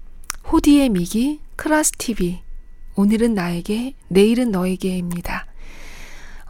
[0.50, 2.40] 호디의 미기 크라스 TV
[2.94, 5.46] 오늘은 나에게 내일은 너에게입니다.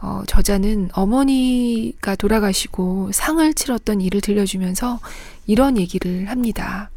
[0.01, 4.99] 어, 저자는 어머니가 돌아가시고 상을 치렀던 일을 들려주면서
[5.45, 6.89] 이런 얘기를 합니다.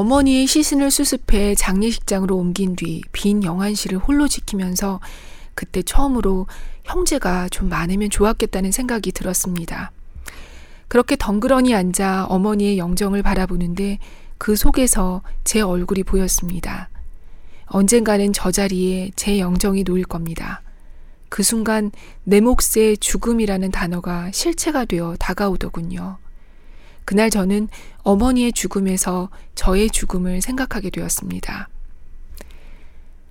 [0.00, 4.98] 어머니의 시신을 수습해 장례식장으로 옮긴 뒤 빈 영안실을 홀로 지키면서
[5.54, 6.46] 그때 처음으로
[6.84, 9.92] 형제가 좀 많으면 좋았겠다는 생각이 들었습니다.
[10.88, 13.98] 그렇게 덩그러니 앉아 어머니의 영정을 바라보는데
[14.38, 16.88] 그 속에서 제 얼굴이 보였습니다.
[17.66, 20.62] 언젠가는 저 자리에 제 영정이 놓일 겁니다.
[21.28, 21.92] 그 순간
[22.24, 26.16] 내 몫의 죽음이라는 단어가 실체가 되어 다가오더군요.
[27.10, 27.66] 그날 저는
[28.04, 31.68] 어머니의 죽음에서 저의 죽음을 생각하게 되었습니다.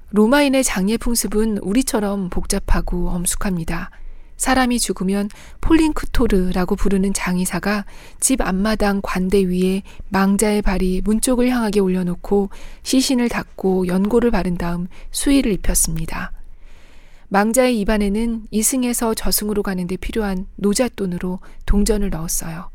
[0.09, 3.89] 로마인의 장례 풍습은 우리처럼 복잡하고 엄숙합니다.
[4.35, 5.29] 사람이 죽으면
[5.61, 7.85] 폴링크토르라고 부르는 장의사가
[8.19, 12.49] 집 앞마당 관대 위에 망자의 발이 문 쪽을 향하게 올려놓고
[12.83, 16.33] 시신을 닦고 연고를 바른 다음 수의를 입혔습니다.
[17.29, 22.71] 망자의 입안에는 이승에서 저승으로 가는데 필요한 노잣돈으로 동전을 넣었어요.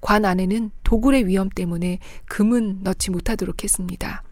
[0.00, 4.22] 관 안에는 도굴의 위험 때문에 금은 넣지 못하도록 했습니다.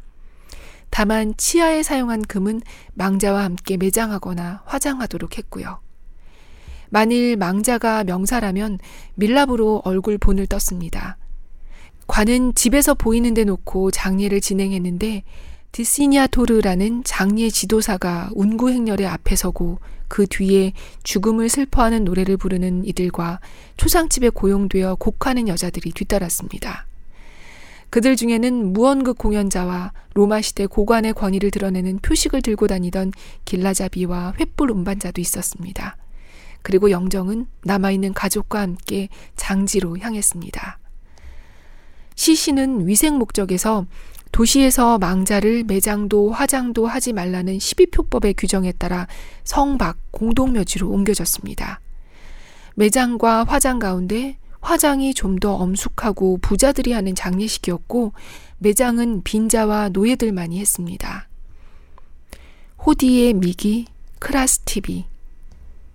[0.90, 2.62] 다만 치아에 사용한 금은
[2.94, 5.81] 망자와 함께 매장하거나 화장하도록 했고요.
[6.88, 8.79] 만일 망자가 명사라면
[9.14, 11.16] 밀랍으로 얼굴 본을 떴습니다.
[12.07, 15.24] 관은 집에서 보이는 데 놓고 장례를 진행했는데
[15.72, 23.40] 디시니아토르라는 장례 지도사가 운구 행렬에 앞에 서고 그 뒤에 죽음을 슬퍼하는 노래를 부르는 이들과
[23.77, 26.87] 초상집에 고용되어 곡하는 여자들이 뒤따랐습니다.
[27.90, 33.12] 그들 중에는 무언극 공연자와 로마 시대 고관의 권위를 드러내는 표식을 들고 다니던
[33.45, 35.97] 길라자비와 횃불 운반자도 있었습니다.
[36.62, 40.79] 그리고 영정은 남아있는 가족과 함께 장지로 향했습니다.
[42.16, 43.87] 시신은 위생 목적에서
[44.37, 49.07] 도시에서 망자를 매장도 화장도 하지 말라는 12표법의 규정에 따라
[49.44, 51.81] 성박 공동묘지로 옮겨졌습니다.
[52.75, 58.12] 매장과 화장 가운데 화장이 좀 더 엄숙하고 부자들이 하는 장례식이었고
[58.59, 61.29] 매장은 빈자와 노예들만이 했습니다.
[62.85, 63.87] 호디의 미기
[64.18, 65.07] 크라스티비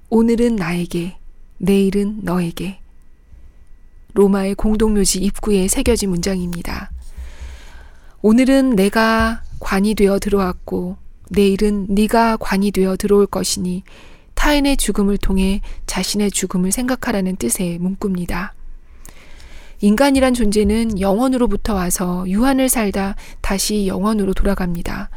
[0.10, 1.16] 오늘은 나에게
[1.60, 2.80] 내일은 너에게
[4.16, 6.90] 로마의 공동묘지 입구에 새겨진 문장입니다.
[8.24, 10.98] 오늘은 내가 관이 되어 들어왔고
[11.32, 13.84] 내일은 네가 관이 되어 들어올 것이니
[14.36, 18.54] 타인의 죽음을 통해 자신의 죽음을 생각하라는 뜻의 문구입니다.
[19.80, 25.10] 인간이란 존재는 영원으로부터 와서 유한을 살다 다시 영원으로 돌아갑니다.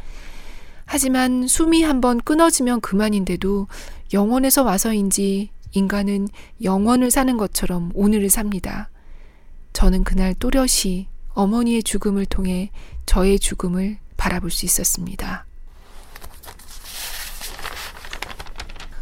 [0.85, 3.67] 하지만 숨이 한번 끊어지면 그만인데도
[4.13, 6.27] 영원에서 와서인지 인간은
[6.63, 8.89] 영원을 사는 것처럼 오늘을 삽니다.
[9.73, 12.71] 저는 그날 또렷이 어머니의 죽음을 통해
[13.05, 15.45] 저의 죽음을 바라볼 수 있었습니다.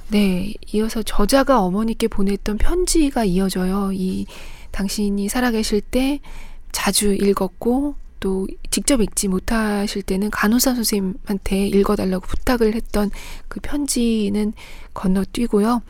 [0.09, 3.91] 네, 이어서 저자가 어머니께 보냈던 편지가 이어져요.
[3.93, 4.25] 이
[4.71, 6.19] 당신이 살아계실 때
[6.71, 13.11] 자주 읽었고 또 직접 읽지 못하실 때는 간호사 선생님한테 읽어달라고 부탁을 했던
[13.47, 14.53] 그 편지는
[14.93, 15.81] 건너뛰고요.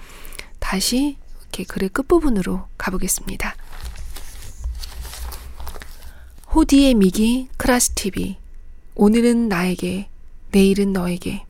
[0.59, 3.55] 다시 이렇게 글의 끝부분으로 가보겠습니다.
[6.55, 8.37] 호디의 미기 크라스티비
[8.93, 10.07] 오늘은 나에게
[10.51, 11.43] 내일은 너에게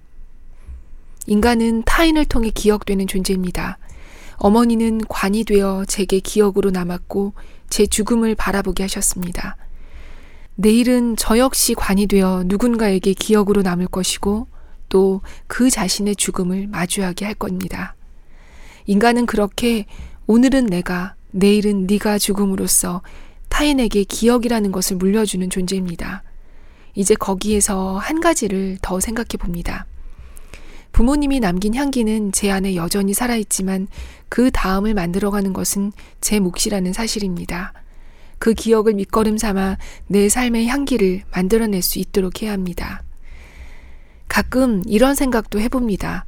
[1.27, 3.79] 인간은 타인을 통해 기억되는 존재입니다.
[4.37, 7.33] 어머니는 관이 되어 제게 기억으로 남았고
[7.69, 9.57] 제 죽음을 바라보게 하셨습니다.
[10.55, 14.47] 내일은 저 역시 관이 되어 누군가에게 기억으로 남을 것이고
[14.87, 17.95] 또 그 자신의 죽음을 마주하게 할 겁니다.
[18.85, 19.85] 인간은 그렇게
[20.27, 23.01] 오늘은 내가 내일은 네가 죽음으로써
[23.53, 26.23] 타인에게 기억이라는 것을 물려주는 존재입니다.
[26.95, 29.85] 이제 거기에서 한 가지를 더 생각해 봅니다.
[30.91, 33.87] 부모님이 남긴 향기는 제 안에 여전히 살아있지만
[34.27, 37.73] 그 다음을 만들어가는 것은 제 몫이라는 사실입니다.
[38.39, 43.03] 그 기억을 밑거름 삼아 내 삶의 향기를 만들어낼 수 있도록 해야 합니다.
[44.27, 46.25] 가끔 이런 생각도 해봅니다.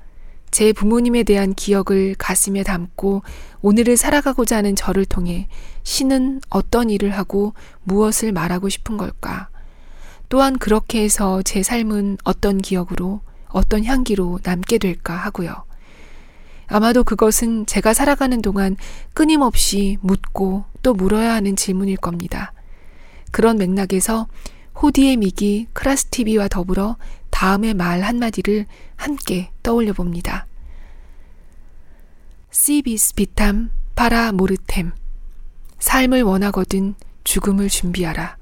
[0.55, 3.23] 제 부모님에 대한 기억을 가슴에 담고
[3.61, 5.49] 오늘을 살아가고자 하는 저를 통해
[5.83, 9.49] 신은 어떤 일을 하고 무엇을 말하고 싶은 걸까?
[10.29, 15.65] 또한 그렇게 해서 제 삶은 어떤 기억으로 어떤 향기로 남게 될까 하고요.
[16.67, 18.77] 아마도 그것은 제가 살아가는 동안
[19.13, 22.53] 끊임없이 묻고 또 물어야 하는 질문일 겁니다.
[23.31, 24.27] 그런 맥락에서
[24.81, 26.95] 호디의 미기 크라스티비와 더불어
[27.35, 30.47] 다음의 말 한마디를 함께 떠올려 봅니다.
[32.49, 34.93] 시비스 비탐 파라 모르템
[35.79, 36.95] 삶을 원하거든
[37.25, 38.37] 죽음을 준비하라.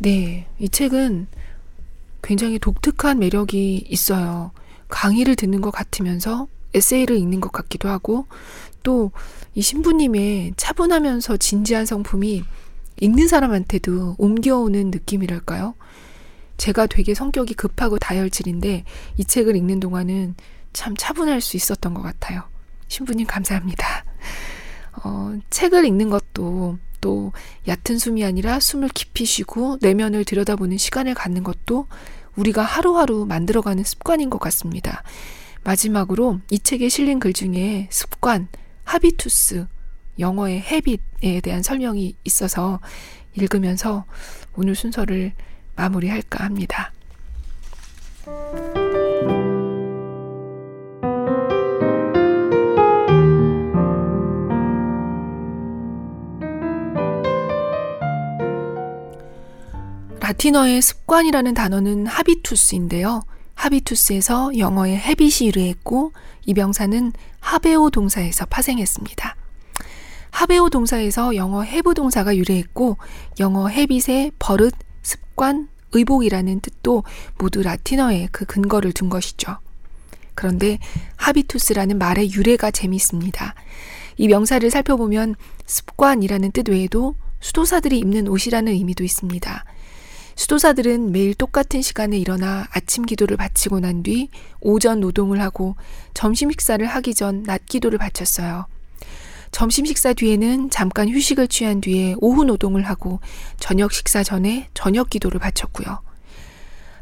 [0.00, 1.28] 네, 이 책은
[2.22, 4.52] 굉장히 독특한 매력이 있어요.
[4.88, 8.26] 강의를 듣는 것 같으면서 에세이를 읽는 것 같기도 하고
[8.82, 9.10] 또
[9.54, 12.44] 이 신부님의 차분하면서 진지한 성품이
[13.00, 15.74] 읽는 사람한테도 옮겨오는 느낌이랄까요?
[16.56, 18.84] 제가 되게 성격이 급하고 다혈질인데
[19.16, 20.34] 이 책을 읽는 동안은
[20.72, 22.42] 참 차분할 수 있었던 것 같아요.
[22.88, 24.04] 신부님 감사합니다.
[25.02, 27.32] 어, 책을 읽는 것도 또
[27.66, 31.86] 얕은 숨이 아니라 숨을 깊이 쉬고 내면을 들여다보는 시간을 갖는 것도
[32.36, 35.02] 우리가 하루하루 만들어가는 습관인 것 같습니다.
[35.64, 38.48] 마지막으로 이 책에 실린 글 중에 습관,
[38.84, 39.66] 하비투스,
[40.18, 42.80] 영어의 헤빗에 대한 설명이 있어서
[43.34, 44.04] 읽으면서
[44.54, 45.32] 오늘 순서를
[45.76, 46.92] 마무리할까 합니다.
[60.30, 63.24] 라틴어의 습관이라는 단어는 하비투스인데요.
[63.54, 66.12] 하비투스에서 영어의 헤빗이 유래했고
[66.46, 69.36] 이 명사는 하베오 동사에서 파생했습니다.
[70.30, 72.96] 하베오 동사에서 영어 해부 동사가 유래했고
[73.40, 74.72] 영어 헤빗의 버릇,
[75.02, 77.02] 습관, 의복이라는 뜻도
[77.36, 79.58] 모두 라틴어에 그 근거를 둔 것이죠.
[80.36, 80.78] 그런데
[81.16, 83.54] 하비투스라는 말의 유래가 재미있습니다.
[84.16, 85.34] 이 명사를 살펴보면
[85.66, 89.64] 습관이라는 뜻 외에도 수도사들이 입는 옷이라는 의미도 있습니다.
[90.40, 94.30] 수도사들은 매일 똑같은 시간에 일어나 아침 기도를 바치고 난 뒤
[94.62, 95.76] 오전 노동을 하고
[96.14, 98.64] 점심 식사를 하기 전 낮 기도를 바쳤어요.
[99.52, 103.20] 점심 식사 뒤에는 잠깐 휴식을 취한 뒤에 오후 노동을 하고
[103.58, 106.00] 저녁 식사 전에 저녁 기도를 바쳤고요.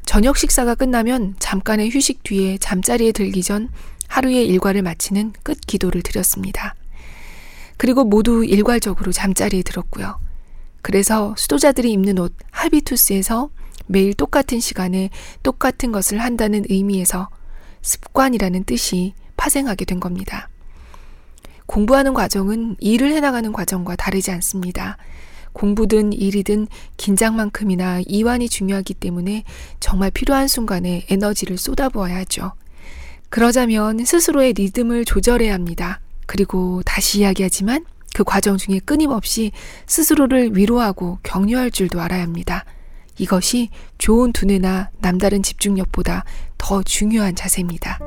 [0.04, 3.68] 저녁 식사가 끝나면 잠깐의 휴식 뒤에 잠자리에 들기 전
[4.08, 6.74] 하루의 일과를 마치는 끝 기도를 드렸습니다.
[7.76, 10.18] 그리고 모두 일괄적으로 잠자리에 들었고요.
[10.82, 13.50] 그래서 수도자들이 입는 옷 하비투스에서
[13.86, 15.10] 매일 똑같은 시간에
[15.42, 17.28] 똑같은 것을 한다는 의미에서
[17.82, 20.48] 습관이라는 뜻이 파생하게 된 겁니다.
[21.66, 24.96] 공부하는 과정은 일을 해나가는 과정과 다르지 않습니다.
[25.52, 29.44] 공부든 일이든 긴장만큼이나 이완이 중요하기 때문에
[29.80, 32.52] 정말 필요한 순간에 에너지를 쏟아부어야 하죠.
[33.28, 36.00] 그러자면 스스로의 리듬을 조절해야 합니다.
[36.26, 37.84] 그리고 다시 이야기하지만
[38.18, 39.52] 그 과정 중에 끊임없이
[39.86, 42.64] 스스로를 위로하고 격려할 줄도 알아야 합니다.
[43.16, 46.24] 이것이 좋은 두뇌나 남다른 집중력보다
[46.58, 48.00] 더 중요한 자세입니다.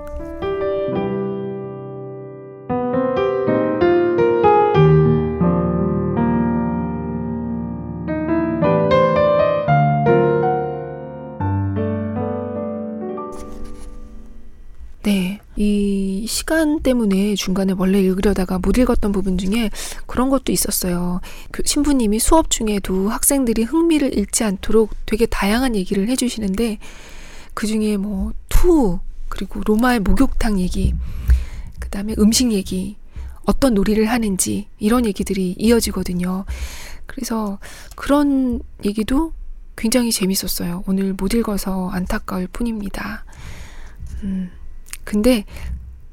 [15.03, 15.40] 네.
[15.57, 19.69] 이 시간 때문에 중간에 원래 읽으려다가 못 읽었던 부분 중에
[20.05, 21.19] 그런 것도 있었어요.
[21.51, 26.79] 그 신부님이 수업 중에도 학생들이 흥미를 잃지 않도록 되게 다양한 얘기를 해주시는데
[27.53, 30.93] 그 중에 뭐 투, 그리고 로마의 목욕탕 얘기,
[31.79, 32.95] 그 다음에 음식 얘기,
[33.45, 36.45] 어떤 놀이를 하는지 이런 얘기들이 이어지거든요.
[37.05, 37.59] 그래서
[37.95, 39.33] 그런 얘기도
[39.75, 40.83] 굉장히 재밌었어요.
[40.87, 43.25] 오늘 못 읽어서 안타까울 뿐입니다.
[44.23, 44.51] 음.
[45.03, 45.45] 근데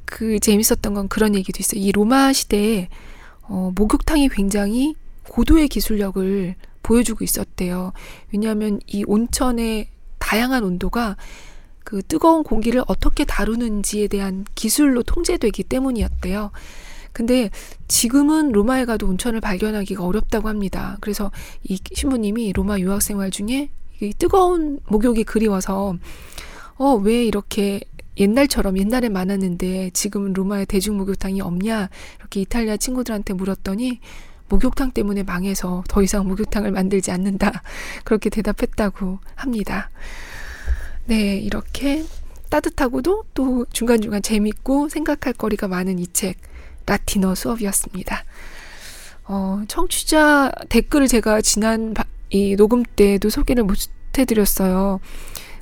[0.05, 1.81] 그 재밌었던 건 그런 얘기도 있어요.
[1.81, 2.89] 이 로마 시대에
[3.43, 7.93] 어, 목욕탕이 굉장히 고도의 기술력을 보여주고 있었대요.
[8.33, 11.17] 왜냐하면 이 온천의 다양한 온도가
[11.85, 16.51] 그 뜨거운 공기를 어떻게 다루는지에 대한 기술로 통제되기 때문이었대요.
[17.13, 17.51] 근데
[17.89, 20.99] 지금은 로마에 가도 온천을 발견하기가 어렵다고 합니다.
[21.01, 21.31] 그래서
[21.65, 23.71] 이 신부님이 로마 유학 생활 중에
[24.01, 25.97] 이 뜨거운 목욕이 그리워서
[26.77, 27.81] 어, 왜 이렇게
[28.19, 31.89] 옛날처럼 옛날에 많았는데 지금은 로마에 대중 목욕탕이 없냐
[32.19, 34.01] 이렇게 이탈리아 친구들한테 물었더니
[34.49, 37.63] 목욕탕 때문에 망해서 더 이상 목욕탕을 만들지 않는다
[38.05, 39.91] 그렇게 대답했다고 합니다.
[41.07, 42.05] 네 이렇게
[42.51, 46.39] 따뜻하고도 또 중간중간 재밌고 생각할 거리가 많은 이 책
[46.89, 48.25] 라틴어 수업이었습니다.
[49.25, 53.77] 어, 청취자 댓글을 제가 지난 바, 이 녹음 때도 소개를 못
[54.17, 55.01] 해드렸어요.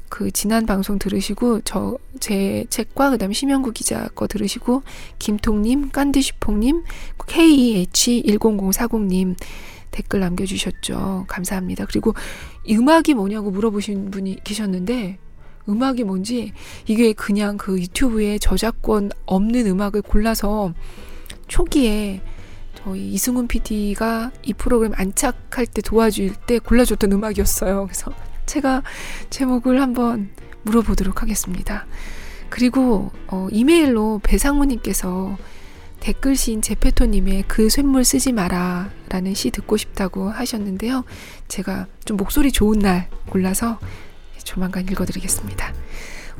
[0.08, 4.82] 그 지난 방송 들으시고 저 제 책과 그다음에 심영구 기자 거 들으시고
[5.18, 6.84] 김통님, 깐디슈퐁님,
[7.18, 9.36] KEH10040님
[9.90, 11.26] 댓글 남겨주셨죠.
[11.28, 11.84] 감사합니다.
[11.86, 12.14] 그리고
[12.68, 15.18] 음악이 뭐냐고 물어보신 분이 계셨는데
[15.68, 16.52] 음악이 뭔지
[16.86, 20.72] 이게 그냥 그 유튜브에 저작권 없는 음악을 골라서
[21.48, 22.20] 초기에
[22.74, 27.86] 저희 이승훈 PD가 이 프로그램 안착할 때 도와줄 때 골라줬던 음악이었어요.
[27.86, 28.12] 그래서
[28.46, 28.82] 제가
[29.30, 30.30] 제목을 한번
[30.62, 31.86] 물어보도록 하겠습니다.
[32.48, 35.36] 그리고 어, 이메일로 배상무님께서
[36.00, 41.04] 댓글 시인 제페토님의 그 쇳물 쓰지 마라 라는 시 듣고 싶다고 하셨는데요.
[41.48, 43.78] 제가 좀 목소리 좋은 날 골라서
[44.44, 45.72] 조만간 읽어드리겠습니다.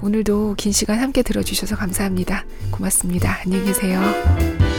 [0.01, 2.45] 오늘도 긴 시간 함께 들어주셔서 감사합니다.
[2.71, 3.41] 고맙습니다.
[3.45, 4.76] 안녕히 계세요.